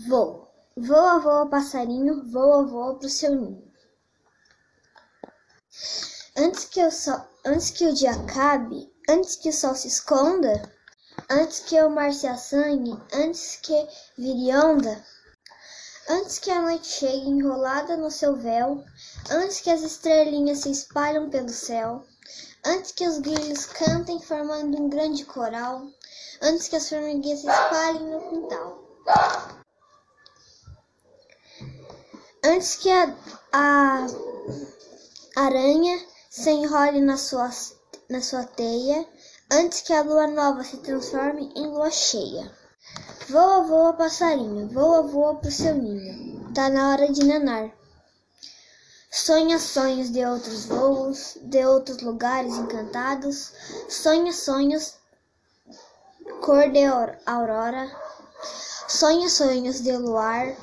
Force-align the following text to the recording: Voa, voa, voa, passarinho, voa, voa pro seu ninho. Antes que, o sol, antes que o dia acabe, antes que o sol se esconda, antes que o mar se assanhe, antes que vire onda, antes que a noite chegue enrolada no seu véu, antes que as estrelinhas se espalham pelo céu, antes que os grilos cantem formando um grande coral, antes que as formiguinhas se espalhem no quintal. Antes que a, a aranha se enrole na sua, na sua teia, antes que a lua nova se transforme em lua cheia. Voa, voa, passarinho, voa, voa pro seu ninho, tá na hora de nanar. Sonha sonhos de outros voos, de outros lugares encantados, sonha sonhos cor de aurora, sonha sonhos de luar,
Voa, 0.00 0.48
voa, 0.76 1.18
voa, 1.18 1.48
passarinho, 1.48 2.24
voa, 2.30 2.64
voa 2.64 2.94
pro 2.96 3.08
seu 3.08 3.34
ninho. 3.34 3.68
Antes 6.36 6.66
que, 6.66 6.80
o 6.86 6.92
sol, 6.92 7.20
antes 7.44 7.70
que 7.70 7.84
o 7.84 7.92
dia 7.92 8.12
acabe, 8.12 8.88
antes 9.08 9.34
que 9.34 9.48
o 9.48 9.52
sol 9.52 9.74
se 9.74 9.88
esconda, 9.88 10.62
antes 11.28 11.58
que 11.58 11.82
o 11.82 11.90
mar 11.90 12.12
se 12.12 12.28
assanhe, 12.28 12.96
antes 13.12 13.56
que 13.56 13.88
vire 14.16 14.54
onda, 14.54 15.04
antes 16.08 16.38
que 16.38 16.52
a 16.52 16.62
noite 16.62 16.86
chegue 16.86 17.28
enrolada 17.28 17.96
no 17.96 18.08
seu 18.08 18.36
véu, 18.36 18.84
antes 19.28 19.60
que 19.60 19.68
as 19.68 19.82
estrelinhas 19.82 20.58
se 20.58 20.70
espalham 20.70 21.28
pelo 21.28 21.48
céu, 21.48 22.06
antes 22.64 22.92
que 22.92 23.04
os 23.04 23.18
grilos 23.18 23.66
cantem 23.66 24.20
formando 24.20 24.80
um 24.80 24.88
grande 24.88 25.24
coral, 25.24 25.88
antes 26.40 26.68
que 26.68 26.76
as 26.76 26.88
formiguinhas 26.88 27.40
se 27.40 27.48
espalhem 27.48 28.10
no 28.10 28.30
quintal. 28.30 29.57
Antes 32.44 32.76
que 32.76 32.90
a, 32.90 33.14
a 33.52 34.06
aranha 35.34 36.00
se 36.30 36.50
enrole 36.50 37.00
na 37.00 37.16
sua, 37.16 37.50
na 38.08 38.20
sua 38.20 38.44
teia, 38.44 39.06
antes 39.50 39.80
que 39.80 39.92
a 39.92 40.02
lua 40.02 40.28
nova 40.28 40.62
se 40.62 40.76
transforme 40.76 41.52
em 41.56 41.66
lua 41.66 41.90
cheia. 41.90 42.48
Voa, 43.28 43.62
voa, 43.62 43.92
passarinho, 43.92 44.68
voa, 44.68 45.02
voa 45.02 45.34
pro 45.34 45.50
seu 45.50 45.74
ninho, 45.74 46.52
tá 46.54 46.70
na 46.70 46.92
hora 46.92 47.12
de 47.12 47.24
nanar. 47.24 47.72
Sonha 49.10 49.58
sonhos 49.58 50.10
de 50.10 50.24
outros 50.24 50.66
voos, 50.66 51.38
de 51.42 51.66
outros 51.66 52.00
lugares 52.02 52.54
encantados, 52.54 53.52
sonha 53.88 54.32
sonhos 54.32 54.94
cor 56.40 56.70
de 56.70 56.84
aurora, 57.26 57.90
sonha 58.86 59.28
sonhos 59.28 59.80
de 59.80 59.96
luar, 59.96 60.56